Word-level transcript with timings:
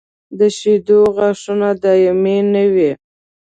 د 0.39 0.41
شېدو 0.57 0.99
غاښونه 1.15 1.69
دایمي 1.83 2.37
نه 2.53 2.63
وي. 2.73 2.91